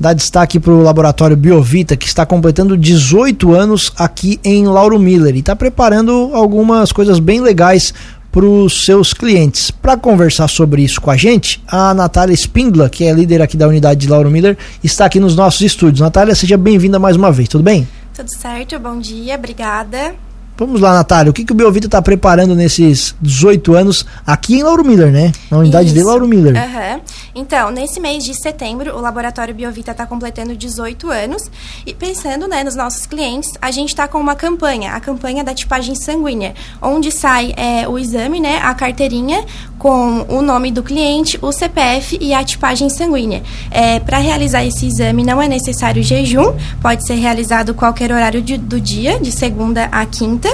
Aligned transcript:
dar 0.00 0.14
destaque 0.14 0.58
para 0.58 0.72
o 0.72 0.82
laboratório 0.82 1.36
Biovita, 1.36 1.94
que 1.94 2.06
está 2.06 2.24
completando 2.24 2.74
18 2.74 3.54
anos 3.54 3.92
aqui 3.98 4.40
em 4.42 4.66
Lauro 4.66 4.98
Miller 4.98 5.36
e 5.36 5.40
está 5.40 5.54
preparando 5.54 6.30
algumas 6.32 6.90
coisas 6.90 7.18
bem 7.18 7.42
legais 7.42 7.92
para 8.32 8.46
os 8.46 8.86
seus 8.86 9.12
clientes. 9.12 9.70
Para 9.70 9.98
conversar 9.98 10.48
sobre 10.48 10.82
isso 10.82 11.02
com 11.02 11.10
a 11.10 11.16
gente, 11.18 11.62
a 11.68 11.92
Natália 11.92 12.32
Spindla, 12.32 12.88
que 12.88 13.04
é 13.04 13.12
líder 13.12 13.42
aqui 13.42 13.58
da 13.58 13.68
unidade 13.68 14.00
de 14.00 14.08
Lauro 14.08 14.30
Miller, 14.30 14.56
está 14.82 15.04
aqui 15.04 15.20
nos 15.20 15.36
nossos 15.36 15.60
estúdios. 15.60 16.00
Natália, 16.00 16.34
seja 16.34 16.56
bem-vinda 16.56 16.98
mais 16.98 17.16
uma 17.16 17.30
vez, 17.30 17.48
tudo 17.48 17.62
bem? 17.62 17.86
Tudo 18.14 18.30
certo, 18.30 18.78
bom 18.78 18.98
dia, 18.98 19.34
obrigada. 19.34 20.14
Vamos 20.60 20.78
lá, 20.78 20.92
Natália. 20.92 21.30
O 21.30 21.32
que, 21.32 21.42
que 21.42 21.52
o 21.52 21.54
Biovita 21.54 21.86
está 21.86 22.02
preparando 22.02 22.54
nesses 22.54 23.14
18 23.18 23.74
anos 23.74 24.04
aqui 24.26 24.56
em 24.56 24.62
Lauro 24.62 24.84
Miller, 24.84 25.10
né? 25.10 25.32
Na 25.50 25.56
unidade 25.56 25.86
Isso. 25.86 25.94
de 25.94 26.02
Lauro 26.02 26.28
Miller. 26.28 26.54
Uhum. 26.54 27.00
Então, 27.34 27.70
nesse 27.70 27.98
mês 27.98 28.22
de 28.22 28.34
setembro, 28.34 28.94
o 28.94 29.00
Laboratório 29.00 29.54
Biovita 29.54 29.92
está 29.92 30.04
completando 30.04 30.54
18 30.54 31.08
anos. 31.08 31.50
E 31.86 31.94
pensando 31.94 32.46
né, 32.46 32.62
nos 32.62 32.76
nossos 32.76 33.06
clientes, 33.06 33.54
a 33.62 33.70
gente 33.70 33.88
está 33.88 34.06
com 34.06 34.18
uma 34.18 34.34
campanha, 34.34 34.92
a 34.92 35.00
campanha 35.00 35.42
da 35.42 35.54
tipagem 35.54 35.94
sanguínea, 35.94 36.52
onde 36.82 37.10
sai 37.10 37.54
é, 37.56 37.88
o 37.88 37.98
exame, 37.98 38.38
né, 38.38 38.58
a 38.62 38.74
carteirinha 38.74 39.42
com 39.80 40.26
o 40.28 40.42
nome 40.42 40.70
do 40.70 40.82
cliente, 40.82 41.38
o 41.40 41.50
CPF 41.50 42.18
e 42.20 42.34
a 42.34 42.44
tipagem 42.44 42.90
sanguínea. 42.90 43.42
É, 43.70 43.98
Para 43.98 44.18
realizar 44.18 44.62
esse 44.62 44.86
exame 44.86 45.24
não 45.24 45.40
é 45.40 45.48
necessário 45.48 46.02
jejum, 46.02 46.52
pode 46.82 47.06
ser 47.06 47.14
realizado 47.14 47.72
qualquer 47.72 48.12
horário 48.12 48.42
de, 48.42 48.58
do 48.58 48.78
dia, 48.78 49.18
de 49.18 49.32
segunda 49.32 49.86
a 49.90 50.04
quinta. 50.04 50.50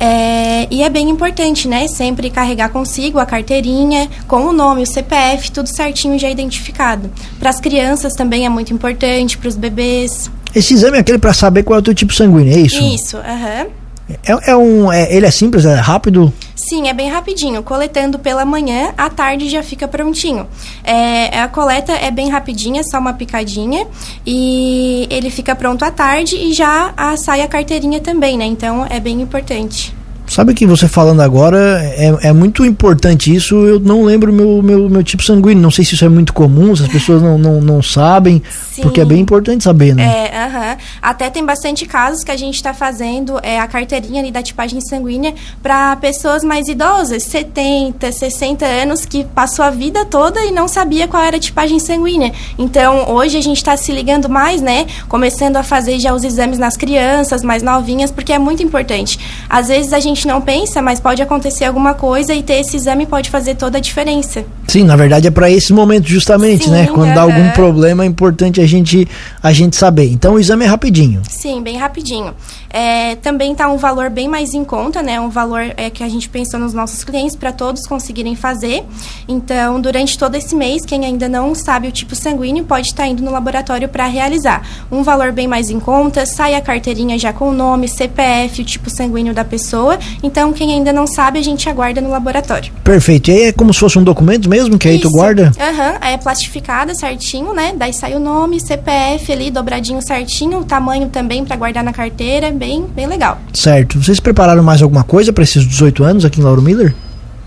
É, 0.00 0.66
e 0.70 0.82
é 0.82 0.88
bem 0.88 1.10
importante, 1.10 1.68
né? 1.68 1.86
Sempre 1.86 2.30
carregar 2.30 2.70
consigo 2.70 3.18
a 3.18 3.26
carteirinha 3.26 4.08
com 4.26 4.46
o 4.46 4.52
nome, 4.54 4.82
o 4.82 4.86
CPF, 4.86 5.52
tudo 5.52 5.68
certinho 5.68 6.18
já 6.18 6.30
identificado. 6.30 7.10
Para 7.38 7.50
as 7.50 7.60
crianças 7.60 8.14
também 8.14 8.46
é 8.46 8.48
muito 8.48 8.72
importante, 8.72 9.36
para 9.36 9.48
os 9.48 9.54
bebês. 9.54 10.30
Esse 10.54 10.72
exame 10.72 10.96
é 10.96 11.00
aquele 11.00 11.18
para 11.18 11.34
saber 11.34 11.62
qual 11.62 11.76
é 11.76 11.80
o 11.80 11.82
teu 11.82 11.94
tipo 11.94 12.14
sanguíneo, 12.14 12.54
é 12.54 12.60
isso? 12.60 12.82
Isso, 12.82 13.18
aham. 13.18 13.66
Uhum. 13.66 13.82
É, 14.24 14.50
é 14.50 14.56
um, 14.56 14.92
é, 14.92 15.14
ele 15.14 15.26
é 15.26 15.30
simples, 15.30 15.64
é 15.66 15.74
rápido? 15.74 16.32
Sim, 16.54 16.88
é 16.88 16.92
bem 16.92 17.08
rapidinho. 17.08 17.62
Coletando 17.62 18.18
pela 18.18 18.44
manhã, 18.44 18.92
à 18.96 19.08
tarde 19.08 19.48
já 19.48 19.62
fica 19.62 19.88
prontinho. 19.88 20.46
É, 20.84 21.40
a 21.40 21.48
coleta 21.48 21.92
é 21.92 22.10
bem 22.10 22.28
rapidinha, 22.28 22.82
só 22.84 22.98
uma 22.98 23.12
picadinha. 23.12 23.86
E 24.26 25.06
ele 25.10 25.30
fica 25.30 25.54
pronto 25.54 25.84
à 25.84 25.90
tarde 25.90 26.36
e 26.36 26.52
já 26.52 26.92
a, 26.96 27.16
sai 27.16 27.42
a 27.42 27.48
carteirinha 27.48 28.00
também, 28.00 28.36
né? 28.36 28.44
Então 28.44 28.86
é 28.88 29.00
bem 29.00 29.20
importante. 29.20 29.94
Sabe 30.32 30.54
que 30.54 30.66
você 30.66 30.88
falando 30.88 31.20
agora 31.20 31.58
é, 31.94 32.28
é 32.28 32.32
muito 32.32 32.64
importante 32.64 33.34
isso. 33.34 33.54
Eu 33.66 33.78
não 33.78 34.02
lembro 34.02 34.32
meu, 34.32 34.62
meu, 34.62 34.88
meu 34.88 35.04
tipo 35.04 35.22
sanguíneo. 35.22 35.62
Não 35.62 35.70
sei 35.70 35.84
se 35.84 35.94
isso 35.94 36.06
é 36.06 36.08
muito 36.08 36.32
comum, 36.32 36.74
se 36.74 36.84
as 36.84 36.88
pessoas 36.88 37.20
não, 37.20 37.36
não, 37.36 37.60
não 37.60 37.82
sabem. 37.82 38.42
Sim. 38.72 38.80
Porque 38.80 39.02
é 39.02 39.04
bem 39.04 39.20
importante 39.20 39.62
saber, 39.62 39.94
né? 39.94 40.28
É, 40.32 40.46
uh 40.46 40.50
-huh. 40.50 40.78
Até 41.02 41.28
tem 41.28 41.44
bastante 41.44 41.84
casos 41.84 42.24
que 42.24 42.30
a 42.30 42.36
gente 42.36 42.54
está 42.54 42.72
fazendo 42.72 43.38
é, 43.42 43.60
a 43.60 43.66
carteirinha 43.68 44.22
ali 44.22 44.30
da 44.32 44.42
tipagem 44.42 44.80
sanguínea 44.80 45.34
para 45.62 45.96
pessoas 45.96 46.42
mais 46.42 46.66
idosas, 46.66 47.24
70, 47.24 48.10
60 48.10 48.64
anos, 48.64 49.04
que 49.04 49.24
passou 49.24 49.62
a 49.62 49.70
vida 49.70 50.06
toda 50.06 50.42
e 50.46 50.50
não 50.50 50.66
sabia 50.66 51.06
qual 51.06 51.22
era 51.22 51.36
a 51.36 51.40
tipagem 51.40 51.78
sanguínea. 51.78 52.32
Então, 52.58 53.10
hoje 53.10 53.36
a 53.36 53.42
gente 53.42 53.58
está 53.58 53.76
se 53.76 53.92
ligando 53.92 54.30
mais, 54.30 54.62
né? 54.62 54.86
Começando 55.10 55.58
a 55.58 55.62
fazer 55.62 55.98
já 55.98 56.14
os 56.14 56.24
exames 56.24 56.58
nas 56.58 56.74
crianças 56.74 57.42
mais 57.42 57.62
novinhas, 57.62 58.10
porque 58.10 58.32
é 58.32 58.38
muito 58.38 58.62
importante. 58.62 59.18
Às 59.50 59.68
vezes 59.68 59.92
a 59.92 60.00
gente 60.00 60.21
gente 60.22 60.28
não 60.28 60.40
pensa, 60.40 60.80
mas 60.80 61.00
pode 61.00 61.20
acontecer 61.20 61.64
alguma 61.64 61.94
coisa 61.94 62.32
e 62.32 62.42
ter 62.42 62.60
esse 62.60 62.76
exame 62.76 63.06
pode 63.06 63.28
fazer 63.28 63.56
toda 63.56 63.78
a 63.78 63.80
diferença. 63.80 64.44
Sim, 64.68 64.84
na 64.84 64.94
verdade 64.94 65.26
é 65.26 65.30
para 65.30 65.50
esse 65.50 65.72
momento 65.72 66.06
justamente, 66.06 66.70
né? 66.70 66.84
Sim, 66.84 66.90
né? 66.90 66.92
Quando 66.94 67.08
uh 67.08 67.10
-huh. 67.10 67.14
dá 67.14 67.22
algum 67.22 67.50
problema 67.50 68.04
é 68.04 68.06
importante 68.06 68.60
a 68.60 68.66
gente 68.66 69.08
a 69.42 69.52
gente 69.52 69.76
saber. 69.76 70.10
Então 70.10 70.34
o 70.34 70.38
exame 70.38 70.64
é 70.64 70.68
rapidinho. 70.68 71.22
Sim, 71.28 71.60
bem 71.60 71.76
rapidinho. 71.76 72.32
É, 72.70 73.16
também 73.16 73.52
está 73.52 73.68
um 73.68 73.76
valor 73.76 74.08
bem 74.08 74.28
mais 74.28 74.54
em 74.54 74.64
conta, 74.64 75.02
né? 75.02 75.20
Um 75.20 75.28
valor 75.28 75.60
é, 75.76 75.90
que 75.90 76.02
a 76.02 76.08
gente 76.08 76.28
pensou 76.28 76.58
nos 76.58 76.72
nossos 76.72 77.04
clientes 77.04 77.36
para 77.36 77.52
todos 77.52 77.86
conseguirem 77.86 78.34
fazer. 78.34 78.82
Então, 79.28 79.78
durante 79.78 80.16
todo 80.16 80.34
esse 80.36 80.54
mês, 80.54 80.86
quem 80.86 81.04
ainda 81.04 81.28
não 81.28 81.54
sabe 81.54 81.88
o 81.88 81.92
tipo 81.92 82.16
sanguíneo 82.16 82.64
pode 82.64 82.86
estar 82.86 83.02
tá 83.02 83.08
indo 83.08 83.22
no 83.22 83.30
laboratório 83.30 83.88
para 83.90 84.06
realizar. 84.06 84.66
Um 84.90 85.02
valor 85.02 85.32
bem 85.32 85.46
mais 85.46 85.68
em 85.68 85.78
conta, 85.78 86.24
sai 86.24 86.54
a 86.54 86.62
carteirinha 86.62 87.18
já 87.18 87.30
com 87.30 87.50
o 87.50 87.52
nome, 87.52 87.88
CPF, 87.88 88.62
o 88.62 88.64
tipo 88.64 88.88
sanguíneo 88.88 89.34
da 89.34 89.44
pessoa. 89.44 89.98
Então, 90.22 90.52
quem 90.52 90.72
ainda 90.72 90.92
não 90.92 91.06
sabe, 91.06 91.38
a 91.38 91.42
gente 91.42 91.68
aguarda 91.68 92.00
no 92.00 92.10
laboratório. 92.10 92.72
Perfeito. 92.82 93.30
E 93.30 93.34
aí 93.34 93.42
é 93.44 93.52
como 93.52 93.72
se 93.72 93.80
fosse 93.80 93.98
um 93.98 94.04
documento 94.04 94.48
mesmo, 94.48 94.78
que 94.78 94.88
aí 94.88 94.96
Isso. 94.96 95.08
tu 95.08 95.10
guarda? 95.10 95.52
Aham, 95.58 95.92
uhum. 95.92 96.08
é 96.08 96.16
plastificada 96.16 96.94
certinho, 96.94 97.52
né? 97.52 97.74
Daí 97.76 97.92
sai 97.92 98.14
o 98.14 98.20
nome, 98.20 98.60
CPF 98.60 99.32
ali, 99.32 99.50
dobradinho 99.50 100.00
certinho, 100.02 100.60
o 100.60 100.64
tamanho 100.64 101.08
também 101.08 101.44
para 101.44 101.56
guardar 101.56 101.84
na 101.84 101.92
carteira 101.92 102.50
bem, 102.50 102.84
bem 102.84 103.06
legal. 103.06 103.38
Certo. 103.52 104.02
Vocês 104.02 104.20
prepararam 104.20 104.62
mais 104.62 104.82
alguma 104.82 105.04
coisa 105.04 105.32
para 105.32 105.44
esses 105.44 105.66
18 105.66 106.04
anos 106.04 106.24
aqui 106.24 106.40
em 106.40 106.44
Lauro 106.44 106.62
Miller? 106.62 106.94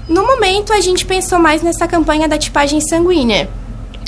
No 0.08 0.26
momento, 0.26 0.72
a 0.72 0.82
gente 0.82 1.06
pensou 1.06 1.40
mais 1.40 1.64
nessa 1.64 1.88
campanha 1.88 2.28
da 2.28 2.38
tipagem 2.38 2.80
sanguínea. 2.80 3.50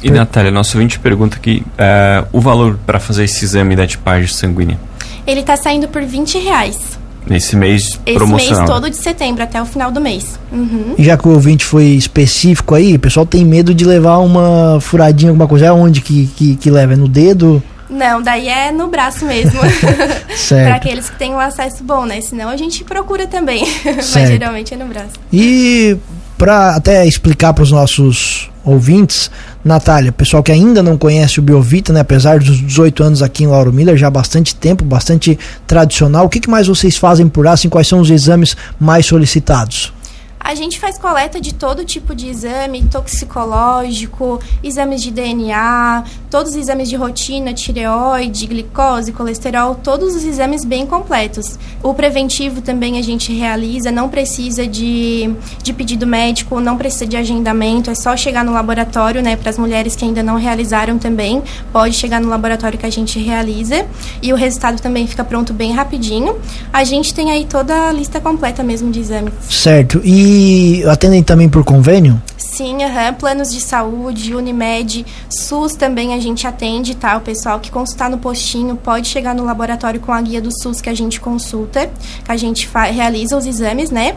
E, 0.03 0.11
Natália, 0.11 0.51
nosso 0.51 0.77
ouvinte 0.77 0.99
pergunta 0.99 1.37
aqui, 1.37 1.63
uh, 1.73 2.27
o 2.31 2.39
valor 2.39 2.79
para 2.85 2.99
fazer 2.99 3.23
esse 3.23 3.43
exame 3.43 3.75
da 3.75 3.87
tipagem 3.87 4.27
sanguínea? 4.27 4.79
Ele 5.25 5.39
está 5.39 5.57
saindo 5.57 5.87
por 5.87 6.03
20 6.03 6.37
reais. 6.37 6.96
Nesse 7.29 7.55
mês 7.55 7.99
Esse 8.05 8.15
promocional. 8.15 8.63
mês 8.63 8.69
todo 8.69 8.89
de 8.89 8.97
setembro, 8.97 9.43
até 9.43 9.61
o 9.61 9.65
final 9.65 9.91
do 9.91 9.99
mês. 9.99 10.39
Uhum. 10.51 10.95
Já 10.97 11.17
que 11.17 11.27
o 11.27 11.31
ouvinte 11.31 11.65
foi 11.65 11.85
específico 11.85 12.75
aí, 12.75 12.95
o 12.95 12.99
pessoal 12.99 13.25
tem 13.25 13.43
medo 13.43 13.73
de 13.73 13.85
levar 13.85 14.17
uma 14.17 14.79
furadinha, 14.81 15.31
alguma 15.31 15.47
coisa. 15.47 15.67
É 15.67 15.71
onde 15.71 16.01
que, 16.01 16.27
que, 16.35 16.55
que 16.55 16.69
leva? 16.69 16.93
É 16.93 16.95
no 16.95 17.07
dedo? 17.07 17.61
Não, 17.89 18.21
daí 18.21 18.47
é 18.47 18.71
no 18.71 18.87
braço 18.87 19.25
mesmo. 19.25 19.59
para 20.49 20.75
aqueles 20.75 21.09
que 21.09 21.17
têm 21.17 21.33
um 21.33 21.39
acesso 21.39 21.83
bom, 21.83 22.05
né? 22.05 22.19
Senão 22.21 22.49
a 22.49 22.57
gente 22.57 22.83
procura 22.83 23.27
também. 23.27 23.65
Mas 23.85 24.11
geralmente 24.13 24.73
é 24.73 24.77
no 24.77 24.85
braço. 24.85 25.13
E 25.31 25.97
para 26.37 26.75
até 26.75 27.05
explicar 27.05 27.53
para 27.53 27.63
os 27.63 27.71
nossos 27.71 28.49
ouvintes, 28.63 29.31
Natália, 29.63 30.11
pessoal 30.11 30.43
que 30.43 30.51
ainda 30.51 30.83
não 30.83 30.97
conhece 30.97 31.39
o 31.39 31.41
Biovita, 31.41 31.93
né, 31.93 32.01
apesar 32.01 32.39
dos 32.39 32.59
18 32.59 33.03
anos 33.03 33.23
aqui 33.23 33.43
em 33.43 33.47
Lauro 33.47 33.71
Miller, 33.71 33.97
já 33.97 34.07
há 34.07 34.11
bastante 34.11 34.53
tempo, 34.53 34.83
bastante 34.83 35.39
tradicional, 35.65 36.25
o 36.25 36.29
que, 36.29 36.41
que 36.41 36.49
mais 36.49 36.67
vocês 36.67 36.97
fazem 36.97 37.27
por 37.27 37.45
lá, 37.45 37.53
assim, 37.53 37.69
quais 37.69 37.87
são 37.87 37.99
os 37.99 38.09
exames 38.09 38.55
mais 38.79 39.05
solicitados? 39.05 39.93
A 40.47 40.55
gente 40.55 40.79
faz 40.79 40.97
coleta 40.97 41.41
de 41.41 41.53
todo 41.53 41.83
tipo 41.83 42.15
de 42.15 42.29
exame, 42.29 42.81
toxicológico, 42.83 44.39
exames 44.63 45.01
de 45.01 45.11
DNA, 45.11 46.05
todos 46.29 46.53
os 46.53 46.57
exames 46.57 46.87
de 46.87 46.95
rotina, 46.95 47.53
tireoide, 47.53 48.47
glicose, 48.47 49.11
colesterol, 49.11 49.75
todos 49.75 50.15
os 50.15 50.23
exames 50.23 50.63
bem 50.63 50.85
completos. 50.85 51.59
O 51.83 51.93
preventivo 51.93 52.61
também 52.61 52.97
a 52.97 53.01
gente 53.01 53.33
realiza, 53.33 53.91
não 53.91 54.07
precisa 54.07 54.65
de, 54.65 55.29
de 55.61 55.73
pedido 55.73 56.07
médico, 56.07 56.61
não 56.61 56.77
precisa 56.77 57.05
de 57.05 57.17
agendamento, 57.17 57.91
é 57.91 57.95
só 57.95 58.15
chegar 58.15 58.45
no 58.45 58.53
laboratório, 58.53 59.21
né, 59.21 59.35
para 59.35 59.49
as 59.49 59.57
mulheres 59.57 59.97
que 59.97 60.05
ainda 60.05 60.23
não 60.23 60.37
realizaram 60.37 60.97
também, 60.97 61.43
pode 61.73 61.93
chegar 61.93 62.21
no 62.21 62.29
laboratório 62.29 62.79
que 62.79 62.85
a 62.85 62.89
gente 62.89 63.19
realiza 63.19 63.85
e 64.21 64.31
o 64.31 64.37
resultado 64.37 64.81
também 64.81 65.05
fica 65.07 65.25
pronto 65.25 65.51
bem 65.51 65.73
rapidinho. 65.73 66.37
A 66.71 66.85
gente 66.85 67.13
tem 67.13 67.31
aí 67.31 67.43
toda 67.43 67.89
a 67.89 67.91
lista 67.91 68.21
completa 68.21 68.63
mesmo 68.63 68.89
de 68.89 69.01
exames. 69.01 69.33
Certo. 69.49 69.99
E 70.05 70.36
e 70.37 70.83
atendem 70.87 71.23
também 71.23 71.49
por 71.49 71.63
convênio? 71.63 72.21
Sim, 72.37 72.75
uhum. 72.75 73.13
planos 73.17 73.51
de 73.51 73.59
saúde, 73.59 74.35
Unimed, 74.35 75.05
SUS 75.29 75.73
também 75.73 76.13
a 76.13 76.19
gente 76.19 76.45
atende, 76.45 76.95
tá? 76.95 77.17
O 77.17 77.21
pessoal 77.21 77.59
que 77.59 77.71
consultar 77.71 78.09
no 78.09 78.19
postinho 78.19 78.75
pode 78.75 79.07
chegar 79.07 79.33
no 79.33 79.43
laboratório 79.43 79.99
com 79.99 80.11
a 80.11 80.21
guia 80.21 80.39
do 80.39 80.51
SUS 80.51 80.79
que 80.79 80.89
a 80.89 80.93
gente 80.93 81.19
consulta, 81.19 81.89
que 82.23 82.31
a 82.31 82.37
gente 82.37 82.69
realiza 82.93 83.35
os 83.35 83.45
exames, 83.47 83.89
né? 83.89 84.15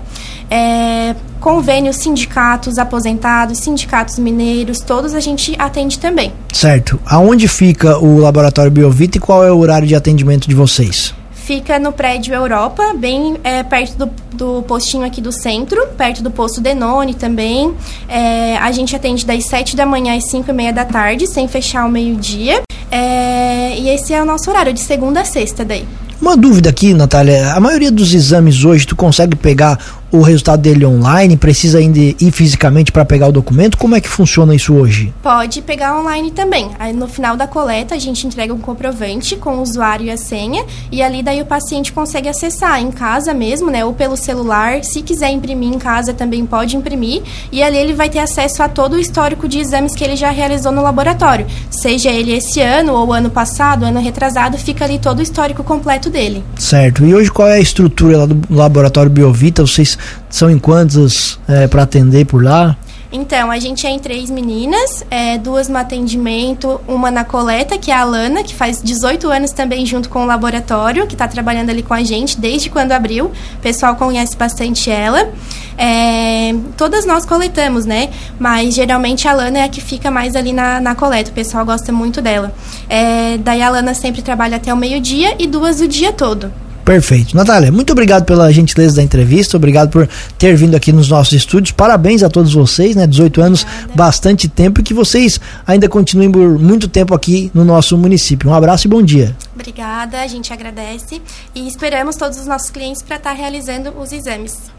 É, 0.51 1.15
convênios, 1.41 1.97
sindicatos 1.97 2.79
aposentados, 2.79 3.59
sindicatos 3.59 4.19
mineiros, 4.19 4.81
todos 4.81 5.15
a 5.15 5.21
gente 5.21 5.55
atende 5.59 5.99
também. 5.99 6.33
Certo. 6.53 7.01
Aonde 7.07 7.49
fica 7.49 7.99
o 7.99 8.19
laboratório 8.19 8.71
Biovita 8.71 9.16
e 9.16 9.21
qual 9.21 9.45
é 9.45 9.51
o 9.51 9.59
horário 9.59 9.89
de 9.89 9.95
atendimento 9.95 10.49
de 10.49 10.55
vocês? 10.55 11.15
Fica 11.51 11.81
no 11.81 11.91
prédio 11.91 12.33
Europa, 12.33 12.95
bem 12.97 13.37
é, 13.43 13.65
perto 13.65 14.07
do, 14.07 14.11
do, 14.33 14.63
postinho 14.63 15.05
aqui 15.05 15.21
do 15.21 15.33
centro, 15.33 15.85
perto 15.99 16.23
do 16.23 16.31
posto 16.31 16.61
Denone 16.61 17.13
também. 17.13 17.75
É, 18.09 18.57
a 18.59 18.71
gente 18.71 18.95
atende 18.95 19.27
das 19.27 19.47
7 19.47 19.75
da 19.75 19.85
manhã 19.85 20.17
às 20.17 20.31
5 20.31 20.49
e 20.49 20.53
meia 20.53 20.73
da 20.73 20.85
tarde, 20.85 21.27
sem 21.27 21.49
fechar 21.49 21.85
o 21.87 21.91
meio-dia. 21.91 22.63
É, 22.89 23.77
e 23.77 23.89
esse 23.89 24.15
é 24.15 24.23
o 24.23 24.25
nosso 24.25 24.49
horário, 24.49 24.73
de 24.73 24.79
segunda 24.79 25.23
a 25.23 25.25
sexta 25.25 25.65
daí. 25.65 25.85
Uma 26.23 26.37
dúvida 26.37 26.71
aqui, 26.71 26.95
Natália. 26.95 27.53
A 27.53 27.59
maioria 27.59 27.91
dos 27.91 28.15
exames 28.15 28.63
hoje, 28.63 28.87
tu 28.87 28.95
consegue 28.95 29.35
pegar 29.35 29.77
o 30.12 30.21
resultado 30.22 30.60
dele 30.60 30.84
online? 30.84 31.36
Precisa 31.36 31.78
ainda 31.78 31.98
ir 31.98 32.30
fisicamente 32.33 32.92
para 32.92 33.04
pegar 33.04 33.28
o 33.28 33.33
documento? 33.33 33.77
Como 33.77 33.95
é 33.95 34.01
que 34.01 34.09
funciona 34.09 34.54
isso 34.54 34.74
hoje? 34.74 35.12
Pode 35.22 35.62
pegar 35.62 35.98
online 35.98 36.30
também. 36.30 36.71
Aí 36.78 36.92
no 36.92 37.07
final 37.07 37.36
da 37.36 37.47
coleta 37.47 37.95
a 37.95 37.98
gente 37.98 38.27
entrega 38.27 38.53
um 38.53 38.59
comprovante 38.59 39.36
com 39.36 39.59
o 39.59 39.62
usuário 39.62 40.07
e 40.07 40.10
a 40.10 40.16
senha 40.16 40.65
e 40.91 41.03
ali 41.03 41.22
daí 41.22 41.41
o 41.41 41.47
paciente 41.47 41.92
consegue 41.92 42.28
acessar 42.28 42.80
em 42.80 42.91
casa 42.91 43.33
mesmo, 43.33 43.71
né, 43.71 43.84
ou 43.84 43.92
pelo 43.92 44.16
celular. 44.16 44.83
Se 44.84 45.03
quiser 45.03 45.30
imprimir 45.30 45.72
em 45.72 45.78
casa 45.78 46.13
também 46.13 46.45
pode 46.45 46.77
imprimir 46.77 47.22
e 47.53 47.63
ali 47.63 47.77
ele 47.77 47.92
vai 47.92 48.09
ter 48.09 48.18
acesso 48.18 48.63
a 48.63 48.68
todo 48.68 48.95
o 48.95 49.01
histórico 49.01 49.48
de 49.48 49.59
exames 49.59 49.95
que 49.95 50.04
ele 50.04 50.16
já 50.16 50.30
realizou 50.30 50.72
no 50.72 50.83
laboratório. 50.83 51.47
Seja 51.71 52.10
ele 52.10 52.33
esse 52.33 52.60
ano 52.60 52.95
ou 52.95 53.13
ano 53.13 53.30
passado, 53.30 53.84
ano 53.84 54.01
retrasado, 54.01 54.59
fica 54.59 54.84
ali 54.84 54.98
todo 54.98 55.21
o 55.21 55.22
histórico 55.22 55.63
completo 55.63 56.10
dele. 56.10 56.45
Certo. 56.59 57.04
E 57.04 57.15
hoje 57.15 57.30
qual 57.30 57.48
é 57.48 57.54
a 57.54 57.60
estrutura 57.60 58.18
lá 58.18 58.27
do 58.27 58.41
laboratório 58.51 59.10
Biovita? 59.10 59.63
Vocês 59.63 59.97
são 60.29 60.51
em 60.51 60.59
quantas 60.59 61.39
é, 61.49 61.67
para 61.67 61.83
atender 61.83 62.27
por 62.27 62.43
lá? 62.43 62.77
Então, 63.13 63.51
a 63.51 63.59
gente 63.59 63.89
é 63.89 63.91
em 63.91 63.99
três 63.99 64.31
meninas, 64.31 65.05
é, 65.11 65.37
duas 65.37 65.69
no 65.69 65.77
atendimento, 65.77 66.81
uma 66.87 67.11
na 67.11 67.25
coleta, 67.25 67.77
que 67.77 67.91
é 67.91 67.95
a 67.95 68.03
Alana, 68.03 68.45
que 68.45 68.55
faz 68.55 68.81
18 68.81 69.29
anos 69.29 69.51
também 69.51 69.85
junto 69.85 70.09
com 70.09 70.23
o 70.23 70.27
laboratório, 70.27 71.09
que 71.09 71.15
está 71.15 71.27
trabalhando 71.27 71.71
ali 71.71 71.83
com 71.83 71.93
a 71.93 72.05
gente 72.05 72.39
desde 72.39 72.71
quando 72.71 72.93
abriu. 72.93 73.27
O 73.27 73.61
pessoal 73.61 73.97
conhece 73.97 74.37
bastante 74.37 74.93
ela. 74.93 75.29
É, 75.77 76.55
todas 76.77 77.05
nós 77.05 77.27
coletamos, 77.27 77.85
né? 77.85 78.11
Mas 78.39 78.75
geralmente 78.75 79.27
a 79.27 79.33
Alana 79.33 79.59
é 79.59 79.65
a 79.65 79.69
que 79.69 79.81
fica 79.81 80.09
mais 80.09 80.37
ali 80.37 80.53
na, 80.53 80.81
na 80.81 80.95
coleta. 80.95 81.33
O 81.33 81.35
pessoal 81.35 81.67
gosta 81.67 81.91
muito 81.91 82.23
dela. 82.23 82.55
É, 82.89 83.39
daí 83.39 83.61
a 83.61 83.67
Alana 83.67 83.93
sempre 83.93 84.23
trabalha 84.23 84.57
até 84.57 84.73
o 84.73 84.77
meio-dia 84.77 85.35
e 85.37 85.49
duas 85.49 85.81
o 85.81 85.89
dia 85.89 86.13
todo. 86.13 86.53
Perfeito. 86.91 87.37
Natália, 87.37 87.71
muito 87.71 87.92
obrigado 87.92 88.25
pela 88.25 88.53
gentileza 88.53 88.97
da 88.97 89.03
entrevista, 89.04 89.57
obrigado 89.57 89.91
por 89.91 90.09
ter 90.37 90.57
vindo 90.57 90.75
aqui 90.75 90.91
nos 90.91 91.09
nossos 91.09 91.33
estúdios. 91.34 91.71
Parabéns 91.71 92.25
a 92.25 92.28
todos 92.28 92.53
vocês, 92.53 92.97
né? 92.97 93.07
18 93.07 93.41
anos, 93.41 93.65
bastante 93.95 94.48
tempo 94.48 94.81
e 94.81 94.83
que 94.83 94.92
vocês 94.92 95.41
ainda 95.65 95.89
continuem 95.89 96.33
por 96.33 96.59
muito 96.59 96.89
tempo 96.89 97.15
aqui 97.15 97.48
no 97.54 97.65
nosso 97.65 97.97
município. 97.97 98.51
Um 98.51 98.54
abraço 98.54 98.89
e 98.89 98.91
bom 98.91 99.03
dia. 99.03 99.37
Obrigada, 99.54 100.21
a 100.21 100.27
gente 100.27 100.53
agradece 100.53 101.22
e 101.54 101.69
esperamos 101.69 102.16
todos 102.16 102.41
os 102.41 102.47
nossos 102.48 102.71
clientes 102.71 103.03
para 103.03 103.19
estar 103.19 103.31
tá 103.31 103.37
realizando 103.37 103.97
os 103.97 104.10
exames. 104.10 104.72